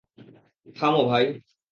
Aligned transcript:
থামো, 0.75 1.01
ভাই! 1.03 1.25